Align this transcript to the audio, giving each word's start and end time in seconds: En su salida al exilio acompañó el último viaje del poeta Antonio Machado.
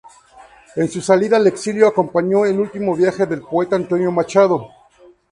En 0.77 0.89
su 0.89 0.99
salida 0.99 1.37
al 1.37 1.45
exilio 1.45 1.85
acompañó 1.87 2.43
el 2.43 2.57
último 2.59 2.95
viaje 2.95 3.27
del 3.27 3.43
poeta 3.43 3.75
Antonio 3.75 4.11
Machado. 4.11 4.67